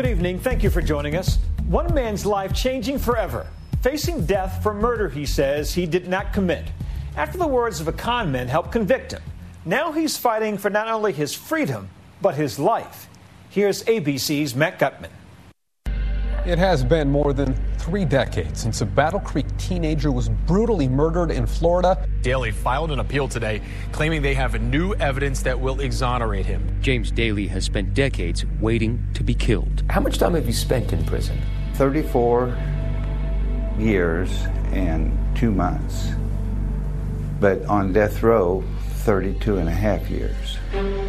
Good 0.00 0.08
evening. 0.08 0.38
Thank 0.38 0.62
you 0.62 0.70
for 0.70 0.80
joining 0.80 1.14
us. 1.14 1.38
One 1.66 1.92
man's 1.92 2.24
life 2.24 2.54
changing 2.54 2.98
forever. 2.98 3.46
Facing 3.82 4.24
death 4.24 4.62
for 4.62 4.72
murder, 4.72 5.10
he 5.10 5.26
says 5.26 5.74
he 5.74 5.84
did 5.84 6.08
not 6.08 6.32
commit. 6.32 6.64
After 7.16 7.36
the 7.36 7.46
words 7.46 7.82
of 7.82 7.88
a 7.88 7.92
con 7.92 8.32
man 8.32 8.48
helped 8.48 8.72
convict 8.72 9.12
him. 9.12 9.20
Now 9.66 9.92
he's 9.92 10.16
fighting 10.16 10.56
for 10.56 10.70
not 10.70 10.88
only 10.88 11.12
his 11.12 11.34
freedom, 11.34 11.90
but 12.22 12.34
his 12.34 12.58
life. 12.58 13.10
Here's 13.50 13.84
ABC's 13.84 14.54
Matt 14.54 14.78
Gutman. 14.78 15.10
It 16.46 16.56
has 16.56 16.82
been 16.82 17.10
more 17.10 17.34
than 17.34 17.54
three 17.80 18.04
decades 18.04 18.60
since 18.60 18.82
a 18.82 18.86
Battle 18.86 19.20
Creek 19.20 19.46
teenager 19.56 20.12
was 20.12 20.28
brutally 20.28 20.86
murdered 20.86 21.30
in 21.30 21.46
Florida. 21.46 22.06
Dailey 22.20 22.52
filed 22.52 22.90
an 22.90 23.00
appeal 23.00 23.26
today, 23.26 23.62
claiming 23.90 24.20
they 24.20 24.34
have 24.34 24.60
new 24.60 24.94
evidence 24.94 25.42
that 25.42 25.58
will 25.58 25.80
exonerate 25.80 26.44
him. 26.44 26.78
James 26.82 27.10
Dailey 27.10 27.48
has 27.48 27.64
spent 27.64 27.94
decades 27.94 28.44
waiting 28.60 29.02
to 29.14 29.24
be 29.24 29.34
killed. 29.34 29.82
How 29.88 30.00
much 30.00 30.18
time 30.18 30.34
have 30.34 30.46
you 30.46 30.52
spent 30.52 30.92
in 30.92 31.04
prison? 31.06 31.40
34 31.74 32.56
years 33.78 34.30
and 34.72 35.16
two 35.34 35.50
months. 35.50 36.10
But 37.40 37.64
on 37.64 37.94
death 37.94 38.22
row, 38.22 38.62
32 39.00 39.56
and 39.56 39.68
a 39.68 39.72
half 39.72 40.08
years. 40.10 40.58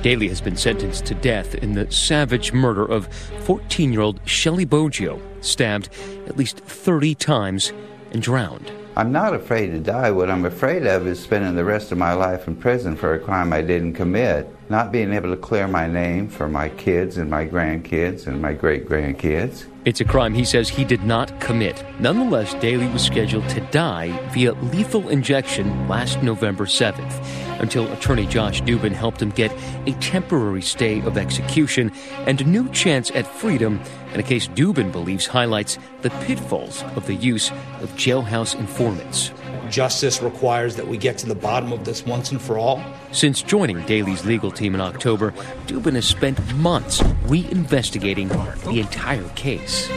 Dailey 0.02 0.30
has 0.30 0.42
been 0.42 0.56
sentenced 0.56 1.06
to 1.06 1.16
death 1.16 1.56
in 1.56 1.74
the 1.74 1.92
savage 1.92 2.54
murder 2.54 2.86
of 2.86 3.08
14 3.42 3.92
year 3.92 4.02
old 4.02 4.20
Shelley 4.26 4.66
Boggio, 4.66 5.22
stabbed 5.42 5.90
at 6.28 6.38
least 6.38 6.60
30 6.60 7.16
times 7.16 7.74
and 8.12 8.22
drowned. 8.22 8.72
I'm 8.96 9.12
not 9.12 9.34
afraid 9.34 9.72
to 9.72 9.80
die. 9.80 10.12
What 10.12 10.30
I'm 10.30 10.46
afraid 10.46 10.86
of 10.86 11.08
is 11.08 11.20
spending 11.20 11.56
the 11.56 11.64
rest 11.64 11.92
of 11.92 11.98
my 11.98 12.14
life 12.14 12.48
in 12.48 12.56
prison 12.56 12.96
for 12.96 13.14
a 13.14 13.20
crime 13.20 13.54
I 13.54 13.62
didn't 13.62 13.94
commit, 13.94 14.54
not 14.72 14.92
being 14.92 15.14
able 15.14 15.30
to 15.30 15.38
clear 15.38 15.68
my 15.68 15.86
name 15.86 16.30
for 16.30 16.48
my 16.48 16.70
kids 16.70 17.18
and 17.18 17.30
my 17.30 17.46
grandkids 17.46 18.26
and 18.26 18.42
my 18.42 18.54
great 18.54 18.88
grandkids. 18.88 19.66
It's 19.84 20.00
a 20.00 20.06
crime 20.06 20.34
he 20.34 20.46
says 20.46 20.70
he 20.70 20.86
did 20.86 21.04
not 21.04 21.40
commit. 21.42 21.84
Nonetheless, 22.00 22.54
Dailey 22.56 22.92
was 22.94 23.04
scheduled 23.04 23.48
to 23.50 23.60
die 23.72 24.18
via 24.30 24.54
lethal 24.54 25.10
injection 25.10 25.88
last 25.90 26.24
November 26.24 26.66
7th 26.66 27.60
until 27.60 27.92
attorney 27.92 28.26
Josh 28.26 28.62
Dubin 28.62 28.94
helped 28.94 29.22
him 29.22 29.32
get 29.32 29.52
a 29.88 29.94
temporary 30.00 30.62
stay 30.62 31.02
of 31.02 31.18
execution 31.18 31.92
and 32.26 32.40
a 32.40 32.46
new 32.46 32.70
chance 32.70 33.12
at 33.12 33.28
freedom 33.28 33.82
in 34.14 34.20
a 34.20 34.24
case 34.24 34.48
Dubin 34.48 34.92
believes 34.92 35.28
highlights 35.28 35.78
the 36.02 36.10
pitfalls 36.26 36.84
of 36.96 37.06
the 37.08 37.16
use 37.16 37.52
of 37.82 37.92
jailhouse 37.98 38.58
informants. 38.58 39.32
Justice 39.72 40.22
requires 40.22 40.76
that 40.76 40.88
we 40.88 40.98
get 40.98 41.18
to 41.20 41.26
the 41.26 41.36
bottom 41.36 41.72
of 41.72 41.86
this 41.86 42.06
once 42.06 42.32
and 42.32 42.42
for 42.42 42.58
all. 42.58 42.84
Since 43.14 43.42
joining 43.42 43.78
Dailey's 43.84 44.26
legal 44.26 44.52
team 44.52 44.76
in 44.76 44.82
October, 44.82 45.34
Dubin 45.66 45.96
has 45.96 46.06
spent 46.06 46.56
months 46.56 47.02
reinvestigating 47.26 48.30
the 48.66 48.80
entire 48.82 49.28
case. 49.30 49.90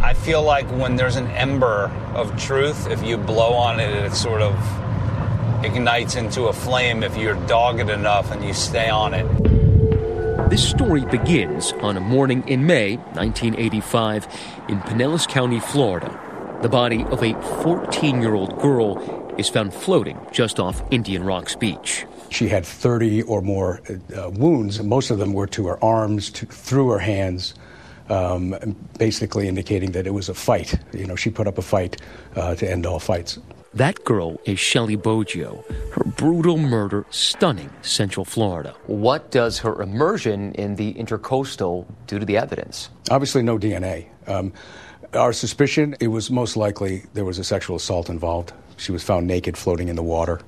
I 0.00 0.14
feel 0.14 0.42
like 0.42 0.66
when 0.72 0.96
there's 0.96 1.14
an 1.14 1.28
ember 1.28 1.92
of 2.14 2.36
truth, 2.36 2.88
if 2.88 3.02
you 3.04 3.16
blow 3.16 3.54
on 3.54 3.78
it, 3.78 3.90
it 3.90 4.12
sort 4.12 4.42
of 4.42 4.54
ignites 5.64 6.16
into 6.16 6.44
a 6.44 6.52
flame 6.52 7.04
if 7.04 7.16
you're 7.16 7.46
dogged 7.46 7.88
enough 7.88 8.32
and 8.32 8.44
you 8.44 8.52
stay 8.52 8.90
on 8.90 9.14
it. 9.14 10.50
This 10.50 10.68
story 10.68 11.04
begins 11.06 11.72
on 11.74 11.96
a 11.96 12.00
morning 12.00 12.46
in 12.48 12.66
May 12.66 12.96
1985 12.96 14.26
in 14.68 14.80
Pinellas 14.80 15.26
County, 15.28 15.60
Florida. 15.60 16.21
The 16.62 16.68
body 16.68 17.02
of 17.06 17.24
a 17.24 17.34
14 17.64 18.22
year 18.22 18.34
old 18.34 18.56
girl 18.60 18.96
is 19.36 19.48
found 19.48 19.74
floating 19.74 20.16
just 20.30 20.60
off 20.60 20.80
Indian 20.92 21.24
Rocks 21.24 21.56
Beach. 21.56 22.06
She 22.30 22.46
had 22.46 22.64
30 22.64 23.22
or 23.22 23.42
more 23.42 23.80
uh, 24.16 24.30
wounds. 24.30 24.80
Most 24.80 25.10
of 25.10 25.18
them 25.18 25.32
were 25.32 25.48
to 25.48 25.66
her 25.66 25.82
arms, 25.82 26.30
to, 26.30 26.46
through 26.46 26.90
her 26.90 27.00
hands, 27.00 27.54
um, 28.10 28.54
basically 28.96 29.48
indicating 29.48 29.90
that 29.90 30.06
it 30.06 30.14
was 30.14 30.28
a 30.28 30.34
fight. 30.34 30.78
You 30.92 31.04
know, 31.04 31.16
she 31.16 31.30
put 31.30 31.48
up 31.48 31.58
a 31.58 31.62
fight 31.62 32.00
uh, 32.36 32.54
to 32.54 32.70
end 32.70 32.86
all 32.86 33.00
fights. 33.00 33.40
That 33.74 34.04
girl 34.04 34.38
is 34.44 34.60
Shelley 34.60 34.96
Boggio. 34.96 35.64
Her 35.94 36.04
brutal 36.04 36.58
murder 36.58 37.06
stunning 37.10 37.70
Central 37.82 38.24
Florida. 38.24 38.76
What 38.86 39.32
does 39.32 39.58
her 39.58 39.82
immersion 39.82 40.52
in 40.52 40.76
the 40.76 40.94
intercoastal 40.94 41.86
do 42.06 42.20
to 42.20 42.24
the 42.24 42.36
evidence? 42.36 42.90
Obviously, 43.10 43.42
no 43.42 43.58
DNA. 43.58 44.06
Um, 44.28 44.52
our 45.14 45.32
suspicion, 45.32 45.94
it 46.00 46.08
was 46.08 46.30
most 46.30 46.56
likely 46.56 47.04
there 47.14 47.24
was 47.24 47.38
a 47.38 47.44
sexual 47.44 47.76
assault 47.76 48.08
involved. 48.08 48.52
She 48.76 48.92
was 48.92 49.02
found 49.02 49.26
naked 49.26 49.56
floating 49.56 49.88
in 49.88 49.96
the 49.96 50.02
water. 50.02 50.40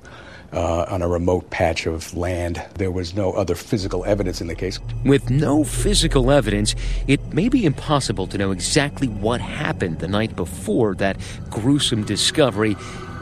Uh, 0.53 0.85
on 0.87 1.01
a 1.01 1.07
remote 1.07 1.49
patch 1.49 1.85
of 1.85 2.15
land. 2.15 2.63
There 2.75 2.91
was 2.91 3.13
no 3.13 3.33
other 3.33 3.55
physical 3.55 4.05
evidence 4.05 4.39
in 4.39 4.47
the 4.47 4.55
case. 4.55 4.79
With 5.03 5.29
no 5.29 5.65
physical 5.65 6.31
evidence, 6.31 6.75
it 7.07 7.33
may 7.33 7.49
be 7.49 7.65
impossible 7.65 8.25
to 8.27 8.37
know 8.37 8.51
exactly 8.51 9.09
what 9.09 9.41
happened 9.41 9.99
the 9.99 10.07
night 10.07 10.33
before 10.37 10.95
that 10.95 11.17
gruesome 11.49 12.05
discovery. 12.05 12.77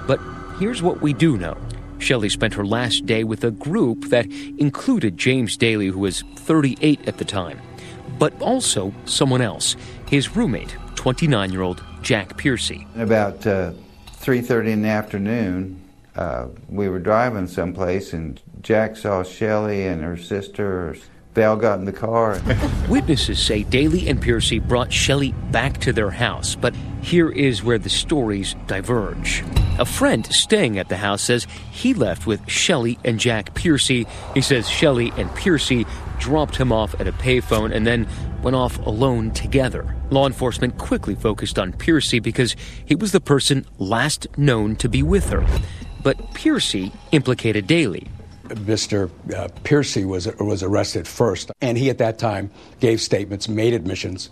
But 0.05 0.19
here's 0.59 0.83
what 0.83 1.01
we 1.01 1.13
do 1.13 1.37
know. 1.37 1.57
Shelley 1.97 2.29
spent 2.29 2.53
her 2.53 2.65
last 2.65 3.07
day 3.07 3.23
with 3.23 3.43
a 3.43 3.51
group 3.51 4.09
that 4.09 4.27
included 4.59 5.17
James 5.17 5.57
Dailey, 5.57 5.89
who 5.89 5.99
was 5.99 6.21
38 6.35 7.07
at 7.07 7.17
the 7.17 7.25
time, 7.25 7.59
but 8.19 8.39
also 8.41 8.93
someone 9.05 9.41
else, 9.41 9.75
his 10.07 10.35
roommate, 10.35 10.75
29-year-old 11.03 11.83
Jack 12.01 12.37
Pearcy. 12.37 12.87
About 12.97 13.45
uh, 13.45 13.73
3.30 14.21 14.67
in 14.69 14.81
the 14.83 14.87
afternoon, 14.87 15.81
uh, 16.15 16.47
we 16.69 16.87
were 16.87 16.99
driving 16.99 17.45
someplace, 17.45 18.13
and 18.13 18.41
Jack 18.61 18.95
saw 18.95 19.21
Shelley 19.21 19.85
and 19.85 20.01
her 20.01 20.15
sister. 20.15 20.95
Val 21.33 21.57
got 21.57 21.79
in 21.79 21.83
the 21.83 21.91
car. 21.91 22.39
Witnesses 22.89 23.37
say 23.37 23.65
Dailey 23.65 24.09
and 24.09 24.21
Pearcy 24.21 24.65
brought 24.65 24.93
Shelley 24.93 25.33
back 25.51 25.79
to 25.79 25.91
their 25.91 26.11
house, 26.11 26.55
but 26.55 26.73
here 27.01 27.29
is 27.29 27.63
where 27.63 27.79
the 27.79 27.89
stories 27.89 28.55
diverge. 28.67 29.43
A 29.79 29.85
friend 29.85 30.25
staying 30.27 30.79
at 30.79 30.87
the 30.87 30.97
house 30.97 31.23
says 31.23 31.47
he 31.71 31.93
left 31.93 32.25
with 32.25 32.47
Shelley 32.49 32.97
and 33.03 33.19
Jack 33.19 33.53
Pearcy. 33.55 34.07
He 34.35 34.41
says 34.41 34.69
Shelley 34.69 35.11
and 35.17 35.29
Pearcy 35.31 35.85
dropped 36.19 36.55
him 36.55 36.71
off 36.71 36.97
at 37.01 37.07
a 37.07 37.11
payphone 37.11 37.75
and 37.75 37.85
then 37.85 38.07
went 38.41 38.55
off 38.55 38.77
alone 38.85 39.31
together. 39.31 39.95
Law 40.13 40.27
enforcement 40.27 40.77
quickly 40.77 41.15
focused 41.15 41.57
on 41.57 41.73
Pearcy 41.73 42.21
because 42.21 42.55
he 42.85 42.95
was 42.95 43.11
the 43.11 43.19
person 43.19 43.65
last 43.79 44.27
known 44.37 44.75
to 44.77 44.87
be 44.87 45.01
with 45.01 45.29
her. 45.29 45.45
But 46.03 46.17
Pearcy 46.33 46.91
implicated 47.11 47.67
Dailey. 47.67 48.07
Mr. 48.45 49.09
Uh, 49.33 49.47
Pearcy 49.63 50.05
was 50.05 50.27
was 50.37 50.61
arrested 50.61 51.07
first, 51.07 51.51
and 51.61 51.77
he 51.77 51.89
at 51.89 51.97
that 51.97 52.19
time 52.19 52.51
gave 52.79 53.01
statements, 53.01 53.49
made 53.49 53.73
admissions, 53.73 54.29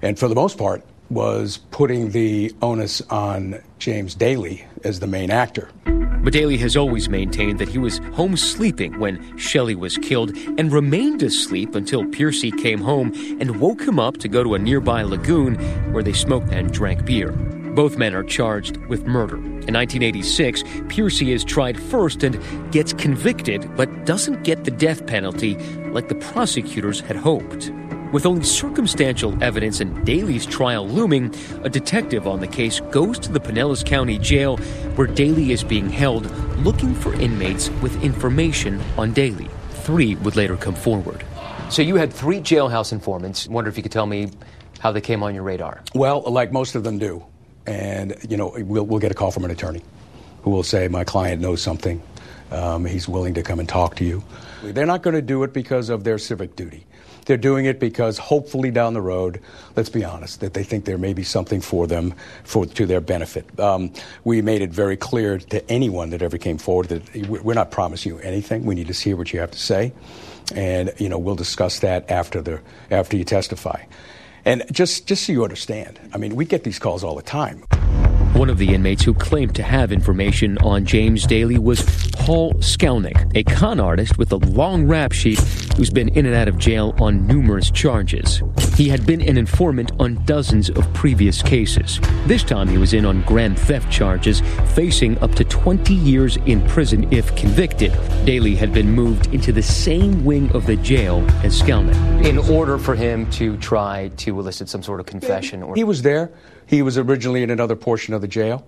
and 0.00 0.18
for 0.18 0.26
the 0.26 0.34
most 0.34 0.58
part 0.58 0.82
was 1.12 1.58
putting 1.70 2.10
the 2.10 2.54
onus 2.62 3.02
on 3.10 3.60
James 3.78 4.14
Dailey 4.16 4.64
as 4.84 5.00
the 5.00 5.06
main 5.06 5.30
actor. 5.30 5.68
But 5.84 6.32
Dailey 6.32 6.58
has 6.58 6.76
always 6.76 7.08
maintained 7.08 7.58
that 7.58 7.68
he 7.68 7.78
was 7.78 7.98
home 8.14 8.36
sleeping 8.36 9.00
when 9.00 9.36
Shelley 9.36 9.74
was 9.74 9.98
killed 9.98 10.36
and 10.56 10.72
remained 10.72 11.22
asleep 11.22 11.74
until 11.74 12.04
Pearcy 12.04 12.52
came 12.52 12.80
home 12.80 13.12
and 13.40 13.60
woke 13.60 13.82
him 13.82 13.98
up 13.98 14.18
to 14.18 14.28
go 14.28 14.44
to 14.44 14.54
a 14.54 14.58
nearby 14.58 15.02
lagoon 15.02 15.56
where 15.92 16.02
they 16.02 16.12
smoked 16.12 16.52
and 16.52 16.72
drank 16.72 17.04
beer. 17.04 17.32
Both 17.74 17.96
men 17.96 18.14
are 18.14 18.22
charged 18.22 18.76
with 18.86 19.04
murder. 19.04 19.36
In 19.36 19.74
1986, 19.74 20.62
Pearcy 20.88 21.32
is 21.32 21.42
tried 21.42 21.80
first 21.80 22.22
and 22.22 22.38
gets 22.70 22.92
convicted, 22.92 23.68
but 23.76 24.04
doesn't 24.04 24.44
get 24.44 24.62
the 24.64 24.70
death 24.70 25.06
penalty 25.06 25.56
like 25.90 26.08
the 26.08 26.14
prosecutors 26.14 27.00
had 27.00 27.16
hoped. 27.16 27.72
With 28.12 28.26
only 28.26 28.44
circumstantial 28.44 29.42
evidence 29.42 29.80
and 29.80 29.96
Dailey's 30.06 30.44
trial 30.44 30.86
looming, 30.86 31.34
a 31.64 31.70
detective 31.70 32.26
on 32.26 32.40
the 32.40 32.46
case 32.46 32.78
goes 32.90 33.18
to 33.20 33.32
the 33.32 33.40
Pinellas 33.40 33.82
County 33.82 34.18
Jail 34.18 34.58
where 34.96 35.08
Dailey 35.08 35.48
is 35.48 35.64
being 35.64 35.88
held, 35.88 36.30
looking 36.58 36.94
for 36.94 37.14
inmates 37.14 37.70
with 37.80 38.02
information 38.04 38.82
on 38.98 39.14
Daly. 39.14 39.48
Three 39.70 40.14
would 40.16 40.36
later 40.36 40.58
come 40.58 40.74
forward. 40.74 41.24
So 41.70 41.80
you 41.80 41.96
had 41.96 42.12
three 42.12 42.40
jailhouse 42.40 42.92
informants. 42.92 43.48
Wonder 43.48 43.70
if 43.70 43.78
you 43.78 43.82
could 43.82 43.92
tell 43.92 44.06
me 44.06 44.28
how 44.78 44.92
they 44.92 45.00
came 45.00 45.22
on 45.22 45.34
your 45.34 45.44
radar. 45.44 45.82
Well, 45.94 46.20
like 46.20 46.52
most 46.52 46.74
of 46.74 46.84
them 46.84 46.98
do, 46.98 47.24
and 47.66 48.14
you 48.28 48.36
know, 48.36 48.52
we'll, 48.58 48.84
we'll 48.84 49.00
get 49.00 49.10
a 49.10 49.14
call 49.14 49.30
from 49.30 49.46
an 49.46 49.50
attorney 49.50 49.82
who 50.42 50.50
will 50.50 50.64
say, 50.64 50.86
"My 50.86 51.04
client 51.04 51.40
knows 51.40 51.62
something. 51.62 52.02
Um, 52.50 52.84
he's 52.84 53.08
willing 53.08 53.32
to 53.34 53.42
come 53.42 53.58
and 53.58 53.68
talk 53.68 53.96
to 53.96 54.04
you." 54.04 54.22
They're 54.62 54.84
not 54.84 55.02
going 55.02 55.14
to 55.14 55.22
do 55.22 55.42
it 55.44 55.54
because 55.54 55.88
of 55.88 56.04
their 56.04 56.18
civic 56.18 56.56
duty. 56.56 56.84
They're 57.26 57.36
doing 57.36 57.66
it 57.66 57.78
because 57.78 58.18
hopefully 58.18 58.70
down 58.70 58.94
the 58.94 59.00
road, 59.00 59.40
let's 59.76 59.88
be 59.88 60.04
honest, 60.04 60.40
that 60.40 60.54
they 60.54 60.62
think 60.64 60.84
there 60.84 60.98
may 60.98 61.12
be 61.12 61.22
something 61.22 61.60
for 61.60 61.86
them 61.86 62.14
for 62.44 62.66
to 62.66 62.86
their 62.86 63.00
benefit. 63.00 63.58
Um, 63.60 63.92
we 64.24 64.42
made 64.42 64.62
it 64.62 64.70
very 64.70 64.96
clear 64.96 65.38
to 65.38 65.70
anyone 65.70 66.10
that 66.10 66.22
ever 66.22 66.38
came 66.38 66.58
forward 66.58 66.88
that 66.88 67.28
we're 67.28 67.54
not 67.54 67.70
promising 67.70 68.12
you 68.12 68.18
anything. 68.18 68.64
We 68.64 68.74
need 68.74 68.88
to 68.88 68.92
hear 68.92 69.16
what 69.16 69.32
you 69.32 69.40
have 69.40 69.50
to 69.52 69.58
say, 69.58 69.92
and 70.54 70.92
you 70.98 71.08
know 71.08 71.18
we'll 71.18 71.36
discuss 71.36 71.80
that 71.80 72.10
after 72.10 72.42
the 72.42 72.60
after 72.90 73.16
you 73.16 73.24
testify. 73.24 73.84
And 74.44 74.64
just 74.72 75.06
just 75.06 75.24
so 75.24 75.32
you 75.32 75.44
understand, 75.44 76.00
I 76.12 76.18
mean, 76.18 76.34
we 76.34 76.44
get 76.44 76.64
these 76.64 76.78
calls 76.78 77.04
all 77.04 77.14
the 77.14 77.22
time. 77.22 77.64
One 78.34 78.48
of 78.48 78.56
the 78.56 78.72
inmates 78.72 79.04
who 79.04 79.12
claimed 79.12 79.54
to 79.56 79.62
have 79.62 79.92
information 79.92 80.56
on 80.58 80.86
James 80.86 81.26
Dailey 81.26 81.58
was 81.58 81.82
Paul 82.12 82.54
Skalnick, 82.54 83.30
a 83.36 83.44
con 83.44 83.78
artist 83.78 84.16
with 84.16 84.32
a 84.32 84.36
long 84.36 84.86
rap 84.88 85.12
sheet 85.12 85.38
who's 85.76 85.90
been 85.90 86.08
in 86.08 86.24
and 86.24 86.34
out 86.34 86.48
of 86.48 86.56
jail 86.56 86.94
on 86.98 87.26
numerous 87.26 87.70
charges. 87.70 88.42
He 88.74 88.88
had 88.88 89.04
been 89.04 89.20
an 89.20 89.36
informant 89.36 89.92
on 90.00 90.24
dozens 90.24 90.70
of 90.70 90.90
previous 90.94 91.42
cases. 91.42 92.00
This 92.26 92.42
time 92.42 92.68
he 92.68 92.78
was 92.78 92.94
in 92.94 93.04
on 93.04 93.22
grand 93.22 93.58
theft 93.58 93.92
charges, 93.92 94.40
facing 94.74 95.18
up 95.18 95.34
to 95.34 95.44
20 95.44 95.92
years 95.92 96.38
in 96.46 96.66
prison 96.68 97.12
if 97.12 97.36
convicted. 97.36 97.92
Dailey 98.24 98.56
had 98.56 98.72
been 98.72 98.90
moved 98.90 99.26
into 99.34 99.52
the 99.52 99.62
same 99.62 100.24
wing 100.24 100.50
of 100.52 100.64
the 100.66 100.76
jail 100.76 101.18
as 101.44 101.60
Skalnick. 101.60 102.24
In 102.24 102.38
order 102.38 102.78
for 102.78 102.94
him 102.94 103.30
to 103.32 103.58
try 103.58 104.10
to 104.16 104.40
elicit 104.40 104.70
some 104.70 104.82
sort 104.82 105.00
of 105.00 105.06
confession 105.06 105.62
or 105.62 105.74
He 105.74 105.84
was 105.84 106.00
there. 106.00 106.30
He 106.66 106.82
was 106.82 106.98
originally 106.98 107.42
in 107.42 107.50
another 107.50 107.76
portion 107.76 108.14
of 108.14 108.20
the 108.20 108.28
jail. 108.28 108.64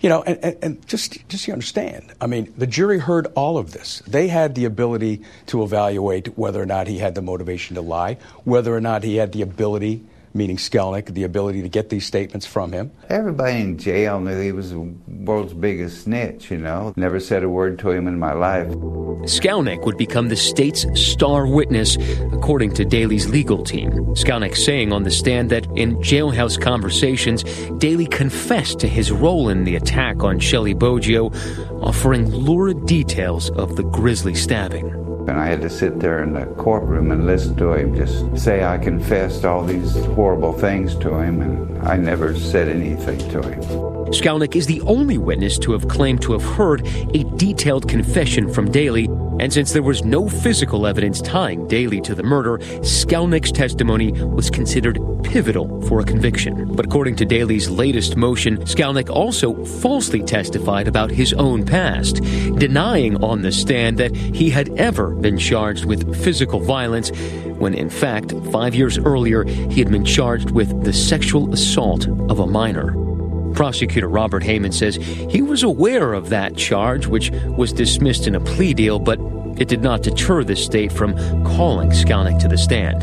You 0.00 0.08
know, 0.08 0.22
and, 0.24 0.56
and, 0.62 0.86
just 0.88 1.28
just 1.28 1.46
you 1.46 1.52
understand, 1.52 2.12
I 2.20 2.26
mean, 2.26 2.52
the 2.58 2.66
jury 2.66 2.98
heard 2.98 3.28
all 3.36 3.56
of 3.56 3.72
this. 3.72 4.02
They 4.04 4.26
had 4.26 4.56
the 4.56 4.64
ability 4.64 5.22
to 5.46 5.62
evaluate 5.62 6.36
whether 6.36 6.60
or 6.60 6.66
not 6.66 6.88
he 6.88 6.98
had 6.98 7.14
the 7.14 7.22
motivation 7.22 7.76
to 7.76 7.82
lie, 7.82 8.18
whether 8.42 8.74
or 8.74 8.80
not 8.80 9.04
he 9.04 9.16
had 9.16 9.30
the 9.30 9.42
ability, 9.42 10.04
meaning 10.34 10.56
Skalnick, 10.56 11.06
the 11.14 11.24
ability 11.24 11.62
to 11.62 11.68
get 11.68 11.88
these 11.88 12.06
statements 12.06 12.46
from 12.46 12.72
him. 12.72 12.90
Everybody 13.08 13.60
in 13.60 13.78
jail 13.78 14.20
knew 14.20 14.40
he 14.40 14.52
was 14.52 14.70
the 14.70 14.80
world's 15.08 15.54
biggest 15.54 16.02
snitch, 16.02 16.50
you 16.50 16.58
know. 16.58 16.92
Never 16.96 17.20
said 17.20 17.42
a 17.42 17.48
word 17.48 17.78
to 17.80 17.90
him 17.90 18.06
in 18.08 18.18
my 18.18 18.32
life. 18.32 18.68
Skalnick 19.22 19.84
would 19.84 19.96
become 19.96 20.28
the 20.28 20.36
state's 20.36 20.84
star 21.00 21.46
witness, 21.46 21.96
according 22.32 22.74
to 22.74 22.84
Dailey's 22.84 23.28
legal 23.28 23.62
team. 23.62 23.90
Skalnick 24.14 24.56
saying 24.56 24.92
on 24.92 25.04
the 25.04 25.10
stand 25.10 25.50
that 25.50 25.66
in 25.76 25.96
jailhouse 25.98 26.60
conversations, 26.60 27.44
Daly 27.78 28.06
confessed 28.06 28.80
to 28.80 28.88
his 28.88 29.12
role 29.12 29.48
in 29.48 29.64
the 29.64 29.76
attack 29.76 30.24
on 30.24 30.40
Shelley 30.40 30.74
Boggio, 30.74 31.32
offering 31.82 32.30
lurid 32.30 32.84
details 32.86 33.50
of 33.50 33.76
the 33.76 33.84
grisly 33.84 34.34
stabbing. 34.34 35.02
And 35.28 35.38
I 35.38 35.46
had 35.46 35.60
to 35.62 35.70
sit 35.70 36.00
there 36.00 36.22
in 36.22 36.32
the 36.32 36.46
courtroom 36.46 37.12
and 37.12 37.26
listen 37.26 37.56
to 37.56 37.72
him 37.74 37.94
just 37.94 38.36
say 38.36 38.64
I 38.64 38.78
confessed 38.78 39.44
all 39.44 39.64
these 39.64 39.94
horrible 40.06 40.52
things 40.52 40.96
to 40.96 41.14
him, 41.18 41.40
and 41.40 41.86
I 41.86 41.96
never 41.96 42.36
said 42.36 42.68
anything 42.68 43.18
to 43.30 43.42
him. 43.42 43.60
Skalnick 44.12 44.56
is 44.56 44.66
the 44.66 44.80
only 44.82 45.16
witness 45.16 45.58
to 45.60 45.72
have 45.72 45.88
claimed 45.88 46.20
to 46.22 46.32
have 46.32 46.42
heard 46.42 46.86
a 47.14 47.24
detailed 47.36 47.88
confession 47.88 48.52
from 48.52 48.70
Dailey, 48.70 49.06
and 49.42 49.52
since 49.52 49.72
there 49.72 49.82
was 49.82 50.04
no 50.04 50.28
physical 50.28 50.86
evidence 50.86 51.20
tying 51.20 51.66
Dailey 51.66 52.00
to 52.04 52.14
the 52.14 52.22
murder, 52.22 52.58
Skalnick's 52.58 53.50
testimony 53.50 54.12
was 54.12 54.50
considered 54.50 55.00
pivotal 55.24 55.82
for 55.88 55.98
a 55.98 56.04
conviction. 56.04 56.72
But 56.76 56.86
according 56.86 57.16
to 57.16 57.26
Dailey's 57.26 57.68
latest 57.68 58.16
motion, 58.16 58.58
Skalnick 58.58 59.10
also 59.10 59.64
falsely 59.64 60.22
testified 60.22 60.86
about 60.86 61.10
his 61.10 61.32
own 61.32 61.66
past, 61.66 62.22
denying 62.56 63.20
on 63.20 63.42
the 63.42 63.50
stand 63.50 63.98
that 63.98 64.14
he 64.14 64.48
had 64.48 64.68
ever 64.78 65.10
been 65.10 65.38
charged 65.38 65.86
with 65.86 66.22
physical 66.22 66.60
violence, 66.60 67.10
when 67.58 67.74
in 67.74 67.90
fact, 67.90 68.32
five 68.52 68.76
years 68.76 68.96
earlier, 68.96 69.42
he 69.42 69.80
had 69.80 69.90
been 69.90 70.04
charged 70.04 70.52
with 70.52 70.84
the 70.84 70.92
sexual 70.92 71.52
assault 71.52 72.06
of 72.30 72.38
a 72.38 72.46
minor. 72.46 73.11
Prosecutor 73.54 74.08
Robert 74.08 74.42
Heyman 74.42 74.72
says 74.72 74.96
he 74.96 75.42
was 75.42 75.62
aware 75.62 76.12
of 76.12 76.28
that 76.30 76.56
charge, 76.56 77.06
which 77.06 77.30
was 77.30 77.72
dismissed 77.72 78.26
in 78.26 78.34
a 78.34 78.40
plea 78.40 78.74
deal, 78.74 78.98
but 78.98 79.18
it 79.60 79.68
did 79.68 79.82
not 79.82 80.02
deter 80.02 80.44
the 80.44 80.56
state 80.56 80.92
from 80.92 81.14
calling 81.44 81.90
Skalnick 81.90 82.38
to 82.40 82.48
the 82.48 82.58
stand. 82.58 83.02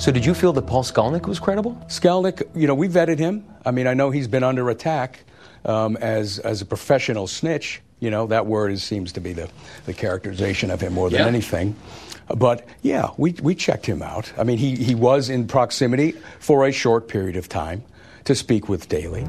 So, 0.00 0.12
did 0.12 0.26
you 0.26 0.34
feel 0.34 0.52
that 0.52 0.66
Paul 0.66 0.84
Skalnick 0.84 1.26
was 1.26 1.38
credible? 1.40 1.72
Skalnick, 1.88 2.42
you 2.54 2.66
know, 2.66 2.74
we 2.74 2.86
vetted 2.88 3.18
him. 3.18 3.44
I 3.64 3.70
mean, 3.70 3.86
I 3.86 3.94
know 3.94 4.10
he's 4.10 4.28
been 4.28 4.44
under 4.44 4.68
attack 4.70 5.20
um, 5.64 5.96
as 5.96 6.38
as 6.38 6.60
a 6.60 6.66
professional 6.66 7.26
snitch. 7.26 7.80
You 7.98 8.10
know, 8.10 8.26
that 8.26 8.44
word 8.46 8.72
is, 8.72 8.82
seems 8.84 9.12
to 9.12 9.20
be 9.20 9.32
the, 9.32 9.48
the 9.86 9.94
characterization 9.94 10.70
of 10.70 10.82
him 10.82 10.92
more 10.92 11.08
than 11.08 11.20
Yeah. 11.20 11.26
anything. 11.26 11.74
But 12.28 12.68
yeah, 12.82 13.10
we, 13.16 13.32
we 13.40 13.54
checked 13.54 13.86
him 13.86 14.02
out. 14.02 14.30
I 14.36 14.44
mean, 14.44 14.58
he, 14.58 14.76
he 14.76 14.94
was 14.94 15.30
in 15.30 15.46
proximity 15.46 16.12
for 16.40 16.66
a 16.66 16.72
short 16.72 17.08
period 17.08 17.36
of 17.36 17.48
time 17.48 17.82
to 18.26 18.34
speak 18.34 18.68
with 18.68 18.88
Dailey. 18.88 19.24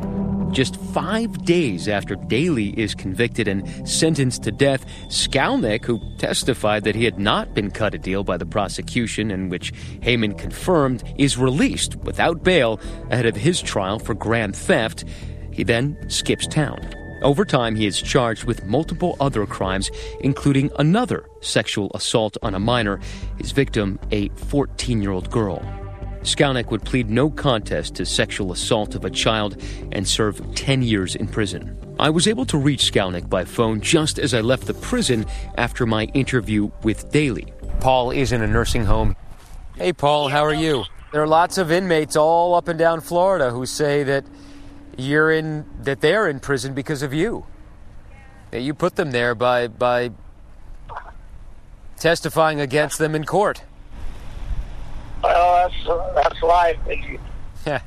Just 0.51 0.75
five 0.77 1.45
days 1.45 1.87
after 1.87 2.15
Dailey 2.15 2.73
is 2.75 2.95
convicted 2.95 3.47
and 3.47 3.87
sentenced 3.87 4.43
to 4.43 4.51
death, 4.51 4.85
Skalnick, 5.07 5.85
who 5.85 5.99
testified 6.17 6.83
that 6.83 6.95
he 6.95 7.03
had 7.03 7.19
not 7.19 7.53
been 7.53 7.69
cut 7.69 7.93
a 7.93 7.97
deal 7.97 8.23
by 8.23 8.37
the 8.37 8.45
prosecution 8.45 9.29
and 9.29 9.51
which 9.51 9.73
Heyman 10.01 10.37
confirmed, 10.37 11.03
is 11.17 11.37
released 11.37 11.95
without 11.97 12.43
bail 12.43 12.79
ahead 13.11 13.25
of 13.25 13.35
his 13.35 13.61
trial 13.61 13.99
for 13.99 14.13
grand 14.13 14.55
theft. 14.55 15.03
He 15.51 15.63
then 15.63 15.97
skips 16.09 16.47
town. 16.47 16.79
Over 17.23 17.45
time, 17.45 17.75
he 17.75 17.87
is 17.87 18.01
charged 18.01 18.45
with 18.45 18.65
multiple 18.65 19.15
other 19.19 19.45
crimes, 19.45 19.89
including 20.21 20.71
another 20.77 21.25
sexual 21.41 21.91
assault 21.93 22.37
on 22.41 22.53
a 22.53 22.59
minor, 22.59 22.99
his 23.37 23.51
victim, 23.51 23.99
a 24.11 24.29
14 24.29 25.01
year 25.01 25.11
old 25.11 25.29
girl. 25.31 25.86
Skalnick 26.27 26.71
would 26.71 26.83
plead 26.83 27.09
no 27.09 27.29
contest 27.29 27.95
to 27.95 28.05
sexual 28.05 28.51
assault 28.51 28.95
of 28.95 29.05
a 29.05 29.09
child 29.09 29.61
and 29.93 30.05
serve 30.05 30.41
10 30.55 30.81
years 30.81 31.15
in 31.15 31.25
prison. 31.25 31.77
I 31.99 32.09
was 32.09 32.27
able 32.27 32.45
to 32.47 32.57
reach 32.57 32.91
Skalnick 32.91 33.29
by 33.29 33.45
phone 33.45 33.79
just 33.79 34.19
as 34.19 34.33
I 34.33 34.41
left 34.41 34.67
the 34.67 34.73
prison 34.73 35.25
after 35.57 35.85
my 35.85 36.03
interview 36.13 36.69
with 36.83 37.13
Dailey. 37.13 37.53
Paul 37.79 38.11
is 38.11 38.33
in 38.33 38.41
a 38.41 38.47
nursing 38.47 38.83
home. 38.83 39.15
Hey, 39.77 39.93
Paul, 39.93 40.27
how 40.27 40.43
are 40.43 40.53
you? 40.53 40.83
There 41.13 41.23
are 41.23 41.27
lots 41.27 41.57
of 41.57 41.71
inmates 41.71 42.17
all 42.17 42.55
up 42.55 42.67
and 42.67 42.77
down 42.77 42.99
Florida 42.99 43.51
who 43.51 43.65
say 43.65 44.03
that 44.03 44.25
you're 44.97 45.31
in 45.31 45.65
that 45.83 46.01
they're 46.01 46.27
in 46.27 46.41
prison 46.41 46.73
because 46.73 47.03
of 47.03 47.13
you. 47.13 47.45
That 48.51 48.61
you 48.61 48.73
put 48.73 48.97
them 48.97 49.11
there 49.11 49.33
by 49.33 49.67
by 49.67 50.11
testifying 51.97 52.59
against 52.59 52.97
them 52.97 53.15
in 53.15 53.23
court. 53.23 53.63
Well, 55.23 55.56
that's 55.69 55.87
uh, 55.87 56.11
that's 56.15 56.41
life. 56.41 56.77
Yeah. 57.65 57.81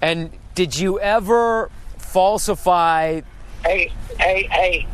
And 0.00 0.30
did 0.54 0.78
you 0.78 1.00
ever 1.00 1.70
falsify? 1.98 3.22
Hey, 3.64 3.92
hey, 4.18 4.44
hey, 4.50 4.86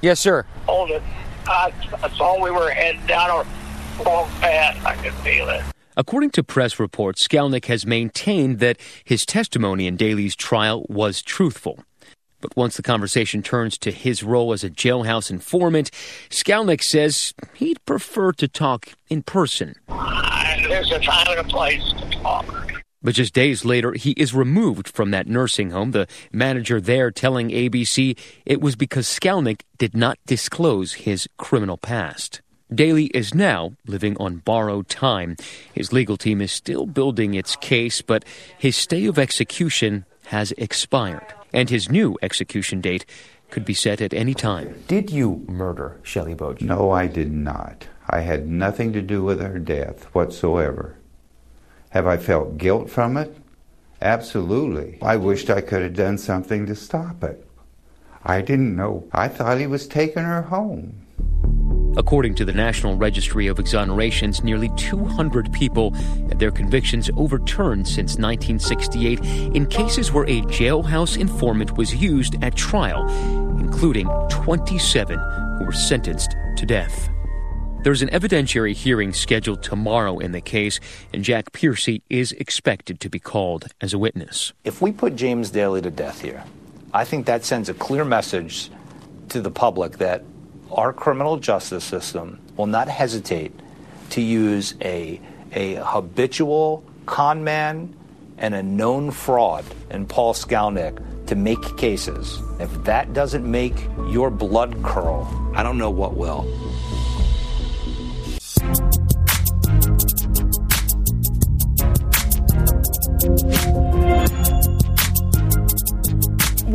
Yes, 0.00 0.20
sir. 0.20 0.44
hold 0.66 0.90
it. 0.90 1.02
I, 1.46 1.72
I 2.02 2.10
saw 2.10 2.42
we 2.42 2.50
were 2.50 2.70
heading 2.70 3.04
down 3.06 3.30
a 3.30 4.02
wrong 4.04 4.28
path. 4.40 4.84
I 4.84 4.94
could 4.96 5.14
feel 5.14 5.48
it. 5.48 5.62
According 5.96 6.30
to 6.30 6.44
press 6.44 6.78
reports, 6.78 7.26
Skalnick 7.26 7.64
has 7.66 7.86
maintained 7.86 8.58
that 8.58 8.78
his 9.04 9.24
testimony 9.24 9.86
in 9.86 9.96
Dailey's 9.96 10.36
trial 10.36 10.84
was 10.88 11.22
truthful. 11.22 11.80
But 12.46 12.56
once 12.56 12.76
the 12.76 12.82
conversation 12.84 13.42
turns 13.42 13.76
to 13.78 13.90
his 13.90 14.22
role 14.22 14.52
as 14.52 14.62
a 14.62 14.70
jailhouse 14.70 15.32
informant, 15.32 15.90
Skalnick 16.30 16.80
says 16.80 17.34
he'd 17.54 17.84
prefer 17.86 18.30
to 18.34 18.46
talk 18.46 18.90
in 19.08 19.24
person. 19.24 19.74
There's 19.88 20.92
a 20.92 21.00
time 21.00 21.26
and 21.28 21.40
a 21.40 21.44
place 21.44 21.82
to 21.92 22.08
talk. 22.10 22.84
But 23.02 23.16
just 23.16 23.34
days 23.34 23.64
later, 23.64 23.94
he 23.94 24.12
is 24.12 24.32
removed 24.32 24.86
from 24.86 25.10
that 25.10 25.26
nursing 25.26 25.70
home, 25.70 25.90
the 25.90 26.06
manager 26.30 26.80
there 26.80 27.10
telling 27.10 27.48
ABC 27.48 28.16
it 28.44 28.60
was 28.60 28.76
because 28.76 29.08
Skalnick 29.08 29.62
did 29.76 29.96
not 29.96 30.16
disclose 30.24 30.92
his 30.92 31.28
criminal 31.38 31.76
past. 31.76 32.42
Dailey 32.72 33.10
is 33.12 33.34
now 33.34 33.72
living 33.88 34.16
on 34.18 34.36
borrowed 34.36 34.88
time. 34.88 35.36
His 35.74 35.92
legal 35.92 36.16
team 36.16 36.40
is 36.40 36.52
still 36.52 36.86
building 36.86 37.34
its 37.34 37.56
case, 37.56 38.02
but 38.02 38.24
his 38.56 38.76
stay 38.76 39.06
of 39.06 39.18
execution 39.18 40.04
has 40.26 40.52
expired, 40.52 41.34
and 41.52 41.70
his 41.70 41.90
new 41.90 42.18
execution 42.22 42.80
date 42.80 43.06
could 43.50 43.64
be 43.64 43.74
set 43.74 44.00
at 44.00 44.12
any 44.12 44.34
time. 44.34 44.82
Did 44.88 45.10
you 45.10 45.44
murder 45.48 46.00
Shelley 46.02 46.34
Bogue? 46.34 46.60
No, 46.60 46.90
I 46.90 47.06
did 47.06 47.32
not. 47.32 47.86
I 48.08 48.20
had 48.20 48.48
nothing 48.48 48.92
to 48.92 49.02
do 49.02 49.22
with 49.22 49.40
her 49.40 49.58
death 49.58 50.04
whatsoever. 50.14 50.96
Have 51.90 52.06
I 52.06 52.16
felt 52.16 52.58
guilt 52.58 52.90
from 52.90 53.16
it? 53.16 53.36
Absolutely. 54.02 54.98
I 55.00 55.16
wished 55.16 55.48
I 55.48 55.60
could 55.60 55.82
have 55.82 55.94
done 55.94 56.18
something 56.18 56.66
to 56.66 56.74
stop 56.74 57.24
it. 57.24 57.46
I 58.24 58.40
didn't 58.42 58.76
know. 58.76 59.04
I 59.12 59.28
thought 59.28 59.58
he 59.58 59.66
was 59.66 59.86
taking 59.86 60.24
her 60.24 60.42
home. 60.42 61.05
According 61.96 62.34
to 62.34 62.44
the 62.44 62.52
National 62.52 62.94
Registry 62.94 63.46
of 63.46 63.56
Exonerations, 63.56 64.44
nearly 64.44 64.70
200 64.76 65.50
people 65.50 65.92
had 66.28 66.38
their 66.38 66.50
convictions 66.50 67.10
overturned 67.16 67.88
since 67.88 68.18
1968 68.18 69.20
in 69.56 69.64
cases 69.66 70.12
where 70.12 70.24
a 70.24 70.42
jailhouse 70.42 71.18
informant 71.18 71.78
was 71.78 71.94
used 71.94 72.36
at 72.44 72.54
trial, 72.54 73.08
including 73.58 74.08
27 74.28 75.18
who 75.58 75.64
were 75.64 75.72
sentenced 75.72 76.36
to 76.58 76.66
death. 76.66 77.08
There's 77.82 78.02
an 78.02 78.10
evidentiary 78.10 78.74
hearing 78.74 79.14
scheduled 79.14 79.62
tomorrow 79.62 80.18
in 80.18 80.32
the 80.32 80.40
case, 80.42 80.80
and 81.14 81.24
Jack 81.24 81.52
Pearcy 81.52 82.02
is 82.10 82.32
expected 82.32 83.00
to 83.00 83.08
be 83.08 83.18
called 83.18 83.68
as 83.80 83.94
a 83.94 83.98
witness. 83.98 84.52
If 84.64 84.82
we 84.82 84.92
put 84.92 85.16
James 85.16 85.50
Dailey 85.50 85.82
to 85.82 85.90
death 85.90 86.20
here, 86.20 86.44
I 86.92 87.04
think 87.04 87.24
that 87.24 87.44
sends 87.44 87.70
a 87.70 87.74
clear 87.74 88.04
message 88.04 88.70
to 89.30 89.40
the 89.40 89.50
public 89.50 89.98
that 89.98 90.24
our 90.72 90.92
criminal 90.92 91.36
justice 91.36 91.84
system 91.84 92.40
will 92.56 92.66
not 92.66 92.88
hesitate 92.88 93.52
to 94.10 94.20
use 94.20 94.74
a, 94.82 95.20
a 95.52 95.74
habitual 95.76 96.84
con 97.06 97.44
man 97.44 97.94
and 98.38 98.54
a 98.54 98.62
known 98.62 99.10
fraud 99.10 99.64
in 99.90 100.06
Paul 100.06 100.34
Skalnick 100.34 101.26
to 101.26 101.34
make 101.34 101.76
cases. 101.76 102.40
If 102.60 102.84
that 102.84 103.12
doesn't 103.12 103.48
make 103.48 103.74
your 104.08 104.30
blood 104.30 104.82
curl, 104.82 105.52
I 105.54 105.62
don't 105.62 105.78
know 105.78 105.90
what 105.90 106.16
will. 106.16 106.42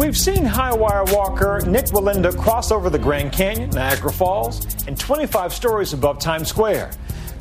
We've 0.01 0.17
seen 0.17 0.45
high 0.45 0.73
wire 0.73 1.03
walker 1.09 1.61
Nik 1.67 1.85
Wallenda 1.85 2.35
cross 2.35 2.71
over 2.71 2.89
the 2.89 2.97
Grand 2.97 3.31
Canyon, 3.31 3.69
Niagara 3.69 4.11
Falls, 4.11 4.65
and 4.87 4.99
25 4.99 5.53
stories 5.53 5.93
above 5.93 6.17
Times 6.17 6.47
Square. 6.47 6.89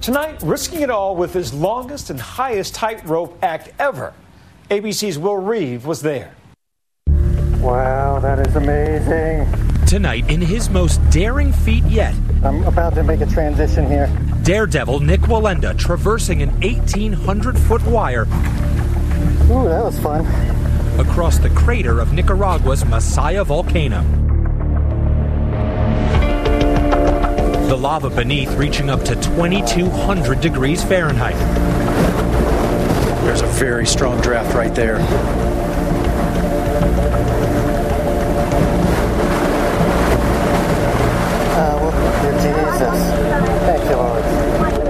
Tonight, 0.02 0.42
risking 0.42 0.82
it 0.82 0.90
all 0.90 1.16
with 1.16 1.32
his 1.32 1.54
longest 1.54 2.10
and 2.10 2.20
highest 2.20 2.74
tightrope 2.74 3.38
act 3.42 3.70
ever. 3.78 4.12
ABC's 4.68 5.18
Will 5.18 5.38
Reeve 5.38 5.86
was 5.86 6.02
there. 6.02 6.34
Wow, 7.60 8.20
that 8.20 8.46
is 8.46 8.54
amazing. 8.54 9.50
Tonight, 9.86 10.28
in 10.28 10.42
his 10.42 10.68
most 10.68 11.00
daring 11.08 11.54
feat 11.54 11.84
yet, 11.84 12.14
I'm 12.44 12.62
about 12.64 12.94
to 12.96 13.02
make 13.02 13.22
a 13.22 13.26
transition 13.26 13.86
here. 13.86 14.14
Daredevil 14.42 15.00
Nik 15.00 15.20
Wallenda 15.22 15.76
traversing 15.78 16.42
an 16.42 16.50
1,800 16.60 17.58
foot 17.58 17.82
wire. 17.86 18.26
Ooh, 19.48 19.64
that 19.64 19.82
was 19.82 19.98
fun. 20.00 20.26
Across 21.00 21.38
the 21.38 21.48
crater 21.48 21.98
of 21.98 22.12
Nicaragua's 22.12 22.84
Masaya 22.84 23.42
volcano. 23.42 24.02
The 27.68 27.74
lava 27.74 28.10
beneath 28.10 28.52
reaching 28.56 28.90
up 28.90 29.02
to 29.04 29.14
2,200 29.14 30.42
degrees 30.42 30.84
Fahrenheit. 30.84 31.38
There's 33.24 33.40
a 33.40 33.46
very 33.46 33.86
strong 33.86 34.20
draft 34.20 34.54
right 34.54 34.74
there. 34.74 34.98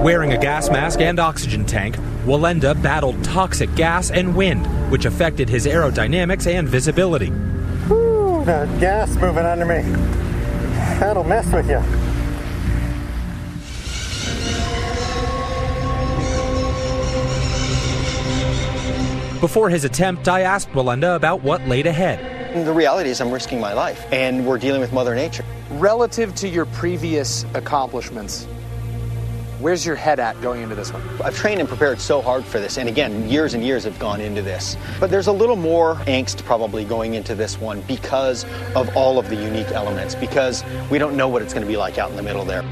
Wearing 0.03 0.33
a 0.33 0.37
gas 0.37 0.69
mask 0.69 0.99
and 0.99 1.21
oxygen 1.21 1.65
tank, 1.65 1.95
Wallenda 2.25 2.79
battled 2.83 3.23
toxic 3.23 3.73
gas 3.75 4.11
and 4.11 4.35
wind, 4.35 4.65
which 4.91 5.05
affected 5.05 5.49
his 5.49 5.65
aerodynamics 5.65 6.45
and 6.45 6.69
visibility. 6.69 7.29
Whew, 7.87 8.43
that 8.45 8.79
gas 8.79 9.15
moving 9.15 9.45
under 9.45 9.65
me. 9.65 9.81
That'll 10.99 11.23
mess 11.23 11.51
with 11.51 11.67
you. 11.67 11.79
Before 19.39 19.71
his 19.71 19.85
attempt, 19.85 20.27
I 20.27 20.41
asked 20.41 20.69
Wallenda 20.69 21.15
about 21.15 21.41
what 21.41 21.67
laid 21.67 21.87
ahead. 21.87 22.63
The 22.67 22.71
reality 22.71 23.09
is, 23.09 23.19
I'm 23.19 23.31
risking 23.31 23.59
my 23.59 23.73
life, 23.73 24.05
and 24.13 24.45
we're 24.45 24.59
dealing 24.59 24.81
with 24.81 24.93
Mother 24.93 25.15
Nature. 25.15 25.43
Relative 25.71 26.35
to 26.35 26.47
your 26.47 26.67
previous 26.67 27.45
accomplishments, 27.55 28.45
where's 29.61 29.85
your 29.85 29.95
head 29.95 30.19
at 30.19 30.39
going 30.41 30.61
into 30.61 30.75
this 30.75 30.91
one? 30.91 31.01
I've 31.23 31.35
trained 31.35 31.59
and 31.59 31.69
prepared 31.69 31.99
so 31.99 32.21
hard 32.21 32.43
for 32.43 32.59
this, 32.59 32.77
and 32.77 32.89
again, 32.89 33.29
years 33.29 33.53
and 33.53 33.63
years 33.63 33.83
have 33.83 33.97
gone 33.99 34.19
into 34.19 34.41
this. 34.41 34.75
But 34.99 35.11
there's 35.11 35.27
a 35.27 35.31
little 35.31 35.55
more 35.55 35.95
angst 36.07 36.43
probably 36.43 36.83
going 36.83 37.13
into 37.13 37.35
this 37.35 37.59
one 37.59 37.81
because 37.81 38.45
of 38.75 38.95
all 38.95 39.19
of 39.19 39.29
the 39.29 39.35
unique 39.35 39.71
elements, 39.71 40.15
because 40.15 40.63
we 40.89 40.97
don't 40.97 41.15
know 41.15 41.27
what 41.27 41.41
it's 41.41 41.53
going 41.53 41.65
to 41.65 41.71
be 41.71 41.77
like 41.77 41.97
out 41.97 42.09
in 42.09 42.15
the 42.15 42.23
middle 42.23 42.45
there. 42.45 42.63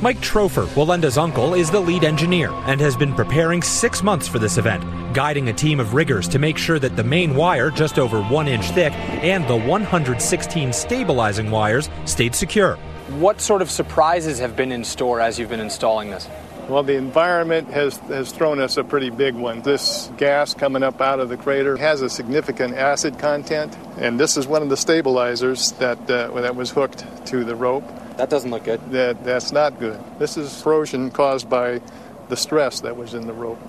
Mike 0.00 0.18
Troffer, 0.18 0.66
Wallenda's 0.74 1.16
uncle, 1.16 1.54
is 1.54 1.70
the 1.70 1.80
lead 1.80 2.04
engineer 2.04 2.50
and 2.66 2.78
has 2.78 2.94
been 2.94 3.14
preparing 3.14 3.62
six 3.62 4.02
months 4.02 4.28
for 4.28 4.38
this 4.38 4.58
event, 4.58 4.84
guiding 5.14 5.48
a 5.48 5.52
team 5.52 5.80
of 5.80 5.94
riggers 5.94 6.28
to 6.28 6.38
make 6.38 6.58
sure 6.58 6.78
that 6.78 6.94
the 6.94 7.04
main 7.04 7.34
wire, 7.34 7.70
just 7.70 7.98
over 7.98 8.22
one 8.24 8.46
inch 8.46 8.70
thick, 8.72 8.92
and 8.92 9.48
the 9.48 9.56
116 9.56 10.72
stabilizing 10.74 11.50
wires 11.50 11.88
stayed 12.04 12.34
secure. 12.34 12.78
What 13.08 13.40
sort 13.40 13.60
of 13.60 13.70
surprises 13.70 14.38
have 14.38 14.56
been 14.56 14.72
in 14.72 14.82
store 14.82 15.20
as 15.20 15.38
you've 15.38 15.50
been 15.50 15.60
installing 15.60 16.10
this? 16.10 16.26
Well, 16.68 16.82
the 16.82 16.96
environment 16.96 17.68
has, 17.68 17.98
has 17.98 18.32
thrown 18.32 18.58
us 18.58 18.78
a 18.78 18.84
pretty 18.84 19.10
big 19.10 19.34
one. 19.34 19.60
This 19.60 20.10
gas 20.16 20.54
coming 20.54 20.82
up 20.82 21.02
out 21.02 21.20
of 21.20 21.28
the 21.28 21.36
crater 21.36 21.76
has 21.76 22.00
a 22.00 22.08
significant 22.08 22.74
acid 22.74 23.18
content, 23.18 23.76
and 23.98 24.18
this 24.18 24.38
is 24.38 24.46
one 24.46 24.62
of 24.62 24.70
the 24.70 24.76
stabilizers 24.78 25.72
that, 25.72 25.98
uh, 26.10 26.40
that 26.40 26.56
was 26.56 26.70
hooked 26.70 27.04
to 27.26 27.44
the 27.44 27.54
rope. 27.54 27.84
That 28.16 28.30
doesn't 28.30 28.50
look 28.50 28.64
good. 28.64 28.80
That, 28.92 29.22
that's 29.22 29.52
not 29.52 29.78
good. 29.78 30.00
This 30.18 30.38
is 30.38 30.62
corrosion 30.62 31.10
caused 31.10 31.50
by 31.50 31.82
the 32.30 32.36
stress 32.36 32.80
that 32.80 32.96
was 32.96 33.12
in 33.12 33.26
the 33.26 33.34
rope. 33.34 33.60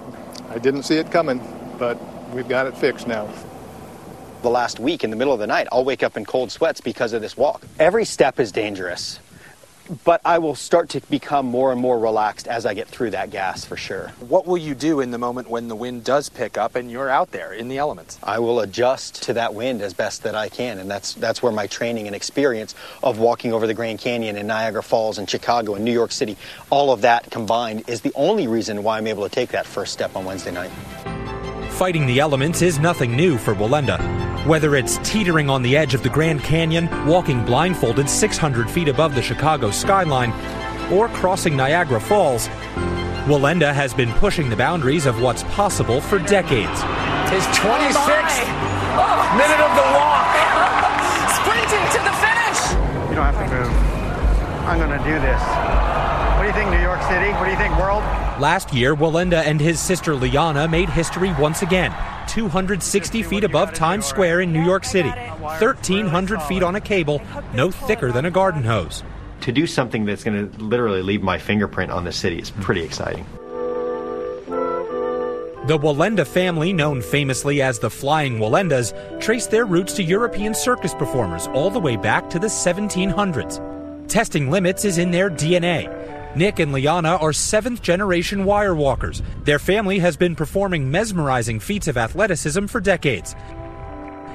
I 0.50 0.60
didn't 0.60 0.84
see 0.84 0.96
it 0.96 1.12
coming, 1.12 1.42
but 1.77 2.00
we've 2.34 2.48
got 2.48 2.68
it 2.68 2.77
fixed 2.77 3.08
now. 3.08 3.27
The 4.42 4.50
last 4.50 4.80
week, 4.80 5.04
in 5.04 5.10
the 5.10 5.15
middle 5.15 5.34
of 5.34 5.39
the 5.39 5.48
night, 5.48 5.68
I'll 5.72 5.84
wake 5.84 6.04
up 6.04 6.15
in 6.15 6.24
cold 6.24 6.51
sweats 6.51 6.80
because 6.80 7.12
of 7.12 7.22
this 7.22 7.36
walk. 7.36 7.63
Every 7.80 8.06
step 8.06 8.39
is 8.39 8.51
dangerous, 8.51 9.20
but 10.04 10.22
I 10.25 10.39
will 10.39 10.56
start 10.56 10.89
to 10.89 11.01
become 11.01 11.46
more 11.46 11.72
and 11.72 11.80
more 11.80 12.00
relaxed 12.00 12.48
as 12.48 12.65
I 12.65 12.74
get 12.74 12.88
through 12.88 13.12
that 13.12 13.30
gas 13.30 13.65
for 13.65 13.77
sure. 13.77 14.10
What 14.20 14.46
will 14.48 14.58
you 14.58 14.75
do 14.75 15.00
in 15.00 15.12
the 15.12 15.18
moment 15.18 15.50
when 15.50 15.68
the 15.68 15.75
wind 15.75 16.04
does 16.04 16.30
pick 16.30 16.58
up 16.58 16.75
and 16.75 16.89
you're 16.89 17.10
out 17.10 17.32
there 17.32 17.54
in 17.54 17.68
the 17.68 17.77
elements? 17.77 18.18
I 18.24 18.39
will 18.39 18.60
adjust 18.60 19.24
to 19.24 19.34
that 19.34 19.54
wind 19.54 19.82
as 19.82 19.94
best 19.94 20.24
that 20.24 20.36
I 20.36 20.50
can, 20.50 20.80
and 20.80 20.89
that's 20.89 21.13
that's 21.13 21.44
where 21.44 21.51
my 21.51 21.68
training 21.68 22.08
and 22.08 22.15
experience 22.15 22.75
of 23.04 23.20
walking 23.20 23.54
over 23.54 23.68
the 23.68 23.74
Grand 23.74 24.00
Canyon 24.00 24.38
and 24.38 24.48
Niagara 24.48 24.84
Falls 24.84 25.18
and 25.18 25.30
Chicago 25.30 25.75
and 25.75 25.86
New 25.86 25.94
York 25.94 26.12
City, 26.12 26.38
all 26.70 26.92
of 26.92 27.01
that 27.01 27.30
combined 27.32 27.88
is 27.88 28.01
the 28.01 28.13
only 28.15 28.48
reason 28.48 28.84
why 28.84 28.98
I'm 28.98 29.08
able 29.08 29.24
to 29.24 29.30
take 29.30 29.50
that 29.50 29.65
first 29.65 29.94
step 29.94 30.15
on 30.15 30.25
Wednesday 30.25 30.51
night. 30.51 30.72
Fighting 31.74 32.06
the 32.06 32.20
elements 32.20 32.62
is 32.62 32.80
nothing 32.80 33.15
new 33.15 33.38
for 33.38 33.54
Wallenda. 33.54 34.14
Whether 34.46 34.75
it's 34.75 35.00
teetering 35.00 35.50
on 35.50 35.64
the 35.64 35.75
edge 35.75 35.96
of 35.96 36.04
the 36.04 36.10
Grand 36.10 36.44
Canyon, 36.44 36.88
walking 37.08 37.44
blindfolded 37.44 38.08
600 38.08 38.70
feet 38.70 38.88
above 38.88 39.16
the 39.16 39.22
Chicago 39.24 39.72
skyline, 39.72 40.32
or 40.94 41.08
crossing 41.08 41.58
Niagara 41.58 42.00
Falls, 42.00 42.48
Wallenda 43.25 43.74
has 43.74 43.92
been 43.92 44.12
pushing 44.14 44.52
the 44.52 44.56
boundaries 44.56 45.08
of 45.08 45.20
what's 45.20 45.42
possible 45.46 46.00
for 46.00 46.20
decades. 46.20 46.78
His 47.34 47.42
26th 47.58 48.46
minute 49.34 49.62
of 49.66 49.74
the 49.74 49.88
walk. 49.98 50.30
Sprinting 51.42 51.86
to 51.90 52.00
the 52.06 52.14
finish. 52.22 53.10
You 53.10 53.16
don't 53.16 53.25
have 53.25 53.42
to 53.42 53.50
move. 53.50 53.74
I'm 54.70 54.78
going 54.78 54.96
to 54.96 55.04
do 55.04 55.20
this. 55.25 55.42
What 56.38 56.44
do 56.44 56.48
you 56.48 56.54
think, 56.54 56.70
New 56.70 56.86
York 56.86 57.02
City? 57.10 57.32
What 57.34 57.46
do 57.46 57.50
you 57.50 57.58
think, 57.58 57.75
world? 57.80 58.04
Last 58.40 58.75
year, 58.75 58.96
Wallenda 58.96 59.44
and 59.44 59.60
his 59.60 59.80
sister 59.80 60.14
Lijana 60.14 60.70
made 60.70 60.90
history 60.90 61.34
once 61.40 61.64
again. 61.64 61.96
260 62.27 63.24
feet 63.24 63.44
above 63.44 63.74
Times 63.74 64.05
Square 64.05 64.41
in 64.41 64.53
New 64.53 64.63
York 64.63 64.86
City, 64.86 65.10
1,300 65.10 66.41
feet 66.44 66.63
on 66.63 66.75
a 66.75 66.82
cable, 66.82 67.22
no 67.53 67.72
thicker 67.72 68.12
than 68.12 68.25
a 68.25 68.32
garden 68.32 68.63
hose. 68.63 69.03
To 69.41 69.51
do 69.51 69.67
something 69.67 70.05
that's 70.05 70.24
going 70.24 70.50
to 70.50 70.63
literally 70.63 71.01
leave 71.01 71.22
my 71.22 71.38
fingerprint 71.38 71.91
on 71.91 72.03
the 72.03 72.12
city 72.12 72.39
is 72.39 72.51
pretty 72.51 72.84
exciting. 72.84 73.25
The 75.67 75.79
Wallenda 75.79 76.27
family, 76.27 76.74
known 76.74 77.01
famously 77.01 77.60
as 77.60 77.79
the 77.79 77.89
Flying 77.89 78.38
Wallendas, 78.38 78.94
traced 79.20 79.50
their 79.50 79.65
roots 79.65 79.94
to 79.94 80.03
European 80.03 80.53
circus 80.53 80.94
performers 80.94 81.48
all 81.48 81.72
the 81.72 81.79
way 81.79 81.96
back 81.96 82.29
to 82.29 82.38
the 82.38 82.46
1700s. 82.46 84.08
Testing 84.08 84.51
limits 84.51 84.86
is 84.86 85.00
in 85.00 85.10
their 85.10 85.32
DNA. 85.32 86.04
Nik 86.36 86.60
and 86.60 86.74
Lijana 86.74 87.22
are 87.22 87.32
seventh 87.32 87.82
generation 87.82 88.44
wire 88.44 88.75
walkers. 88.75 89.22
Their 89.46 89.58
family 89.58 90.00
has 90.00 90.18
been 90.18 90.36
performing 90.36 90.92
mesmerizing 90.92 91.62
feats 91.62 91.88
of 91.88 91.96
athleticism 91.96 92.65
for 92.65 92.82
decades, 92.82 93.34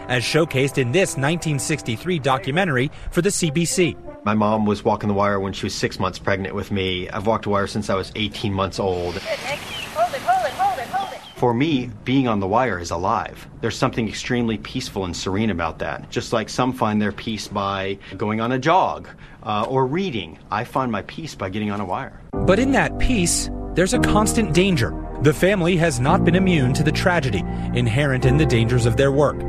as 0.09 0.23
showcased 0.23 0.79
in 0.79 0.93
this 0.93 1.11
1963 1.11 2.19
documentary 2.21 2.91
for 3.11 3.21
the 3.21 3.29
CBC. 3.29 3.99
My 4.25 4.33
mom 4.33 4.65
was 4.65 4.83
walking 4.83 5.09
the 5.09 5.15
wire 5.15 5.41
when 5.41 5.53
she 5.53 5.67
was 5.67 5.75
six 5.75 5.99
months 5.99 6.19
pregnant 6.19 6.55
with 6.55 6.71
me. 6.71 7.11
I've 7.11 7.27
walked 7.27 7.45
the 7.45 7.51
wire 7.51 7.67
since 7.67 7.91
I 7.91 7.97
was 7.97 8.13
18 8.17 8.51
months 8.51 8.79
old. 8.79 9.17
Hold 9.19 10.15
it, 10.15 10.21
hold 10.23 10.47
it, 10.47 10.53
hold 10.53 10.79
it, 10.79 10.87
hold 10.87 11.13
it. 11.13 11.21
For 11.41 11.55
me, 11.55 11.91
being 12.05 12.29
on 12.29 12.39
the 12.39 12.47
wire 12.47 12.79
is 12.79 12.91
alive. 12.91 13.49
There's 13.63 13.75
something 13.75 14.07
extremely 14.07 14.59
peaceful 14.59 15.07
and 15.07 15.17
serene 15.17 15.49
about 15.49 15.79
that. 15.79 16.11
Just 16.11 16.35
like 16.35 16.51
some 16.51 16.71
find 16.71 17.01
their 17.01 17.13
peace 17.13 17.49
by 17.49 17.97
going 18.19 18.43
on 18.43 18.53
a 18.53 18.59
jog 18.59 19.09
uh, 19.43 19.65
or 19.67 19.87
reading, 19.87 20.39
I 20.51 20.65
find 20.65 20.93
my 20.93 21.01
peace 21.01 21.35
by 21.35 21.49
getting 21.49 21.71
on 21.71 21.81
a 21.81 21.85
wire. 21.87 22.21
But 22.33 22.59
in 22.59 22.73
that 22.73 22.99
peace, 22.99 23.49
there's 23.73 23.95
a 23.95 24.01
constant 24.01 24.53
danger. 24.53 24.93
The 25.23 25.33
family 25.33 25.79
has 25.79 25.99
not 25.99 26.27
been 26.27 26.35
immune 26.35 26.75
to 26.75 26.83
the 26.83 26.93
tragedy 26.93 27.43
inherent 27.73 28.27
in 28.27 28.37
the 28.37 28.45
dangers 28.45 28.85
of 28.85 28.99
their 28.99 29.11
work. 29.11 29.41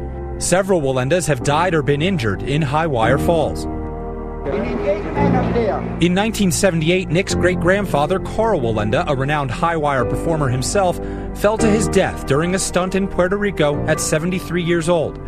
Several 0.42 0.82
Wallendas 0.82 1.28
have 1.28 1.44
died 1.44 1.74
or 1.74 1.84
been 1.84 2.02
injured 2.02 2.42
in 2.42 2.62
high 2.62 2.88
wire 2.88 3.18
falls. 3.18 3.68
In 4.44 6.16
1978, 6.16 7.10
Nik's 7.10 7.36
great 7.36 7.60
grandfather, 7.60 8.18
Karl 8.18 8.60
Wallenda, 8.60 9.04
a 9.08 9.16
renowned 9.16 9.52
high 9.52 9.78
wire 9.78 10.04
performer 10.04 10.50
himself, 10.50 11.00
fell 11.38 11.60
to 11.60 11.68
his 11.68 11.88
death 11.88 12.26
during 12.26 12.56
a 12.56 12.60
stunt 12.60 12.96
in 12.96 13.08
Puerto 13.08 13.38
Rico 13.38 13.86
at 13.86 14.00
73 14.00 14.64
years 14.64 14.90
old. 14.90 15.20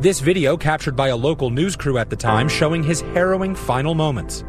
This 0.00 0.20
video, 0.20 0.56
captured 0.56 0.96
by 0.96 1.08
a 1.08 1.16
local 1.16 1.50
news 1.50 1.76
crew 1.76 1.98
at 1.98 2.08
the 2.08 2.16
time, 2.16 2.48
showing 2.48 2.82
his 2.82 3.02
harrowing 3.02 3.54
final 3.54 3.94
moments. 3.94 4.44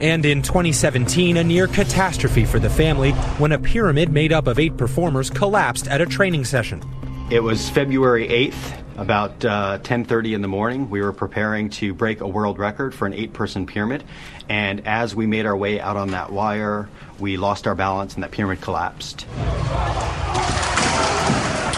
And 0.00 0.24
in 0.24 0.42
2017, 0.42 1.36
a 1.38 1.42
near 1.42 1.66
catastrophe 1.66 2.44
for 2.44 2.60
the 2.60 2.70
family 2.70 3.10
when 3.38 3.50
a 3.50 3.58
pyramid 3.58 4.12
made 4.12 4.32
up 4.32 4.46
of 4.46 4.60
eight 4.60 4.76
performers 4.76 5.30
collapsed 5.30 5.88
at 5.88 6.00
a 6.00 6.06
training 6.06 6.44
session. 6.44 6.80
It 7.28 7.42
was 7.42 7.68
February 7.70 8.28
8th, 8.28 8.81
about 8.96 9.44
uh, 9.44 9.78
10:30 9.82 10.34
in 10.34 10.42
the 10.42 10.48
morning. 10.48 10.90
We 10.90 11.00
were 11.00 11.12
preparing 11.12 11.70
to 11.70 11.94
break 11.94 12.20
a 12.20 12.28
world 12.28 12.58
record 12.58 12.94
for 12.94 13.06
an 13.06 13.14
eight-person 13.14 13.66
pyramid, 13.66 14.04
and 14.48 14.86
as 14.86 15.14
we 15.14 15.26
made 15.26 15.46
our 15.46 15.56
way 15.56 15.80
out 15.80 15.96
on 15.96 16.10
that 16.10 16.32
wire, 16.32 16.88
we 17.18 17.36
lost 17.36 17.66
our 17.66 17.74
balance 17.74 18.14
and 18.14 18.22
that 18.22 18.30
pyramid 18.30 18.60
collapsed. 18.60 19.26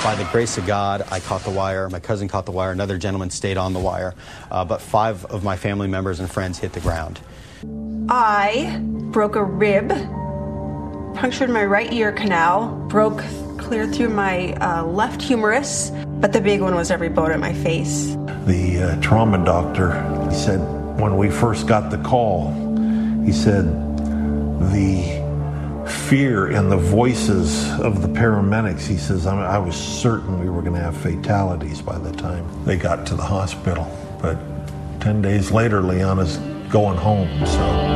By 0.04 0.16
the 0.16 0.28
grace 0.30 0.59
of 0.59 0.66
God, 0.66 1.02
I 1.11 1.18
caught 1.21 1.44
the 1.44 1.50
wire. 1.50 1.88
My 1.88 1.99
cousin 1.99 2.28
caught 2.28 2.44
the 2.44 2.52
wire. 2.52 2.73
Another 2.73 2.99
gentleman 2.99 3.30
stayed 3.30 3.56
on 3.56 3.73
the 3.73 3.80
wire. 3.80 4.14
Uh, 4.50 4.62
but 4.62 4.83
five 4.83 5.25
of 5.25 5.42
my 5.42 5.56
family 5.56 5.88
members 5.88 6.21
and 6.21 6.30
friends 6.30 6.59
hit 6.59 6.75
the 6.75 6.80
ground. 6.80 7.21
I 8.11 8.80
broke 8.83 9.35
a 9.35 9.42
rib, 9.42 9.88
punctured 11.14 11.49
my 11.49 11.64
right 11.64 11.90
ear 11.90 12.12
canal, 12.12 12.68
broke 12.88 13.23
clear 13.64 13.87
through 13.87 14.11
my 14.11 14.52
uh, 14.61 14.85
left 14.85 15.23
humerus, 15.23 15.90
but 16.21 16.33
the 16.33 16.40
big 16.40 16.61
one 16.61 16.75
was 16.75 16.90
every 16.90 17.09
bone 17.09 17.33
in 17.33 17.40
my 17.40 17.54
face. 17.54 18.14
The 18.44 18.83
uh, 18.83 19.00
trauma 19.00 19.42
doctor 19.42 19.92
he 20.28 20.35
said 20.35 20.59
when 21.00 21.16
we 21.16 21.30
first 21.30 21.66
got 21.66 21.90
the 21.90 21.97
call, 21.99 22.52
he 23.25 23.33
said 23.33 23.64
the 24.71 25.25
fear 26.09 26.50
in 26.50 26.68
the 26.68 26.76
voices 26.76 27.71
of 27.80 28.02
the 28.02 28.09
paramedics. 28.09 28.87
He 28.87 28.99
says, 28.99 29.26
I, 29.26 29.56
I 29.56 29.59
was 29.59 29.75
certain 29.75 30.38
we 30.40 30.50
were 30.50 30.61
going 30.61 30.75
to 30.75 30.80
have 30.80 30.97
fatalities 30.97 31.80
by 31.80 31.99
the 31.99 32.12
time 32.12 32.47
they 32.64 32.76
got 32.76 33.06
to 33.06 33.14
the 33.14 33.25
hospital. 33.25 33.90
But 34.21 34.37
10 35.00 35.23
days 35.23 35.50
later, 35.50 35.80
Lijana's 35.80 36.37
going 36.71 36.99
home, 36.99 37.28
so. 37.47 37.94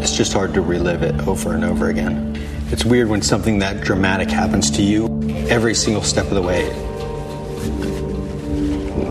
It's 0.00 0.16
just 0.16 0.32
hard 0.32 0.54
to 0.54 0.62
relive 0.62 1.02
it 1.02 1.26
over 1.26 1.54
and 1.54 1.64
over 1.64 1.90
again. 1.90 2.35
It's 2.72 2.84
weird 2.84 3.08
when 3.08 3.22
something 3.22 3.60
that 3.60 3.84
dramatic 3.84 4.28
happens 4.28 4.72
to 4.72 4.82
you 4.82 5.06
every 5.48 5.72
single 5.72 6.02
step 6.02 6.24
of 6.24 6.34
the 6.34 6.42
way. 6.42 6.68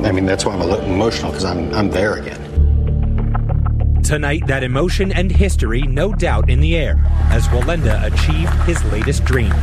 I 0.05 0.11
mean, 0.11 0.25
that's 0.25 0.45
why 0.45 0.53
I'm 0.53 0.61
a 0.61 0.65
little 0.65 0.85
emotional 0.85 1.31
because 1.31 1.45
I'm, 1.45 1.73
I'm 1.73 1.89
there 1.89 2.15
again. 2.15 2.41
Tonight, 4.03 4.45
that 4.47 4.63
emotion 4.63 5.13
and 5.13 5.31
history, 5.31 5.81
no 5.83 6.13
doubt, 6.13 6.49
in 6.49 6.59
the 6.59 6.75
air 6.75 7.01
as 7.29 7.47
Wallenda 7.47 8.03
achieved 8.03 8.53
his 8.65 8.83
latest 8.91 9.23
dream. 9.23 9.53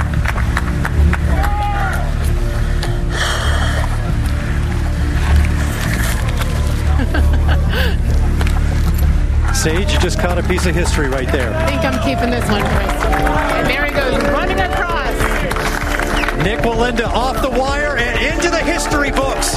Sage, 9.63 9.93
you 9.93 9.99
just 10.01 10.19
caught 10.19 10.39
a 10.39 10.43
piece 10.43 10.67
of 10.67 10.75
history 10.75 11.09
right 11.09 11.31
there. 11.31 11.55
I 11.55 11.67
think 11.69 11.85
I'm 11.85 12.03
keeping 12.03 12.31
this 12.31 12.43
one, 12.51 12.63
Chris. 12.63 13.05
And 13.53 13.67
there 13.69 13.87
he 13.87 13.93
goes, 13.93 14.21
running 14.33 14.59
across. 14.59 15.15
Nik 16.43 16.59
Wallenda 16.65 17.07
off 17.07 17.41
the 17.41 17.51
wire 17.51 17.97
and 17.97 18.35
into 18.35 18.51
the 18.51 18.59
history 18.59 19.13
books 19.13 19.57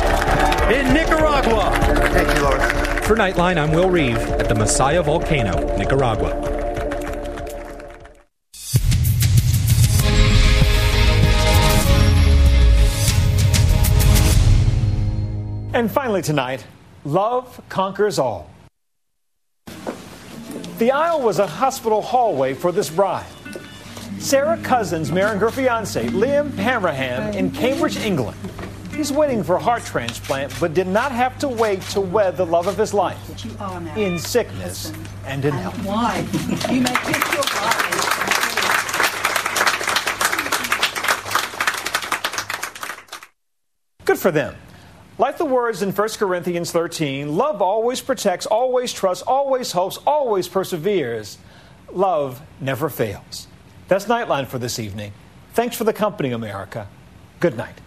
in 0.72 0.94
Nicaragua. 0.94 1.72
Thank 2.12 2.38
you, 2.38 2.44
Lord. 2.44 2.62
For 3.04 3.16
Nightline, 3.16 3.58
I'm 3.58 3.72
Will 3.72 3.90
Reeve 3.90 4.18
at 4.18 4.48
the 4.48 4.54
Masaya 4.54 5.04
Volcano, 5.04 5.76
Nicaragua. 5.76 6.30
And 15.74 15.90
finally 15.90 16.22
tonight, 16.22 16.64
love 17.06 17.60
conquers 17.70 18.20
all. 18.20 18.52
The 20.77 20.91
aisle 20.91 21.22
was 21.22 21.39
a 21.39 21.48
hospital 21.48 22.01
hallway 22.01 22.53
for 22.53 22.74
this 22.74 22.89
bride. 22.89 23.25
Sarah 24.20 24.58
Cousins 24.58 25.10
marrying 25.10 25.39
her 25.39 25.50
fiance, 25.50 26.05
Liam 26.08 26.50
Hammerham, 26.51 27.34
in 27.34 27.50
Cambridge, 27.51 27.96
England. 27.96 28.38
He's 28.94 29.10
waiting 29.10 29.41
for 29.41 29.55
a 29.55 29.60
heart 29.60 29.86
transplant, 29.86 30.53
but 30.60 30.74
did 30.74 30.88
not 30.88 31.13
have 31.13 31.39
to 31.39 31.48
wait 31.48 31.82
to 31.91 32.01
wed 32.01 32.36
the 32.36 32.46
love 32.46 32.67
of 32.67 32.77
his 32.77 32.94
life 32.94 33.17
in 33.95 34.19
sickness 34.19 34.91
and 35.26 35.45
in 35.45 35.54
health. 35.54 35.78
Why? 35.86 36.28
You 36.69 36.82
may 36.82 36.95
kiss 37.04 37.34
your 37.34 37.43
bride. 37.43 37.91
Good 44.04 44.19
for 44.19 44.32
them. 44.32 44.56
Like 45.17 45.38
the 45.38 45.45
words 45.45 45.82
in 45.82 45.91
1 45.91 46.10
Corinthians 46.17 46.71
13, 46.71 47.38
love 47.38 47.62
always 47.62 48.01
protects, 48.01 48.45
always 48.45 48.91
trusts, 48.91 49.23
always 49.23 49.71
hopes, 49.71 49.97
always 50.06 50.49
perseveres. 50.49 51.38
Love 51.93 52.41
never 52.60 52.89
fails. 52.89 53.47
That's 53.88 54.06
Nightline 54.06 54.47
for 54.47 54.60
this 54.60 54.78
evening. 54.78 55.13
Thanks 55.54 55.78
for 55.78 55.86
the 55.86 55.93
company, 55.93 56.32
America. 56.32 56.89
Good 57.39 57.56
night. 57.56 57.80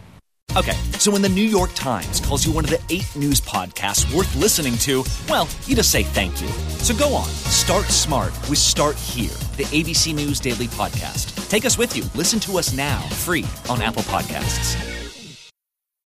Okay, 0.57 0.73
so 0.99 1.11
when 1.11 1.21
the 1.21 1.29
New 1.29 1.45
York 1.45 1.71
Times 1.75 2.19
calls 2.19 2.47
you 2.47 2.53
one 2.53 2.65
of 2.65 2.71
the 2.71 2.81
eight 2.89 3.15
news 3.15 3.43
podcasts 3.43 4.13
worth 4.15 4.35
listening 4.35 4.79
to, 4.79 5.05
well, 5.29 5.47
you 5.67 5.77
just 5.77 5.93
say 5.93 6.03
thank 6.03 6.41
you. 6.41 6.49
So 6.79 6.97
go 6.97 7.13
on, 7.15 7.27
start 7.27 7.85
smart 7.85 8.33
with 8.49 8.59
Start 8.59 8.97
Here, 8.97 9.29
the 9.59 9.65
ABC 9.65 10.15
News 10.15 10.41
Daily 10.41 10.67
Podcast. 10.69 11.49
Take 11.51 11.67
us 11.67 11.77
with 11.77 11.95
you. 11.95 12.05
Listen 12.15 12.41
to 12.41 12.59
us 12.59 12.73
now, 12.73 13.01
free 13.01 13.45
on 13.69 13.83
Apple 13.83 14.03
Podcasts. 14.05 14.98